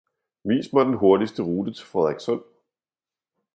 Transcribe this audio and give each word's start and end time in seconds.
Vis 0.45 0.73
mig 0.73 0.85
den 0.85 0.97
hurtigste 0.99 1.41
rute 1.43 1.73
til 1.73 1.85
Frederikssund 1.85 2.43